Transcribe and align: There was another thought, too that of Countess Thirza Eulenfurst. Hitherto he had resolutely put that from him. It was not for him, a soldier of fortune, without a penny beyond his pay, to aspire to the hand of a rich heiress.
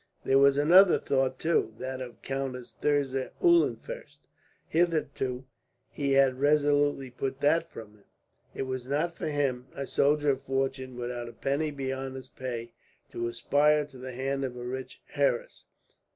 There 0.25 0.39
was 0.39 0.57
another 0.57 0.97
thought, 0.97 1.37
too 1.37 1.75
that 1.77 2.01
of 2.01 2.23
Countess 2.23 2.75
Thirza 2.81 3.33
Eulenfurst. 3.39 4.25
Hitherto 4.67 5.45
he 5.91 6.13
had 6.13 6.39
resolutely 6.39 7.11
put 7.11 7.39
that 7.41 7.69
from 7.69 7.97
him. 7.97 8.05
It 8.55 8.63
was 8.63 8.87
not 8.87 9.15
for 9.15 9.27
him, 9.27 9.67
a 9.75 9.85
soldier 9.85 10.31
of 10.31 10.41
fortune, 10.41 10.97
without 10.97 11.29
a 11.29 11.33
penny 11.33 11.69
beyond 11.69 12.15
his 12.15 12.29
pay, 12.29 12.73
to 13.11 13.27
aspire 13.27 13.85
to 13.85 13.99
the 13.99 14.13
hand 14.13 14.43
of 14.43 14.57
a 14.57 14.63
rich 14.65 14.99
heiress. 15.13 15.65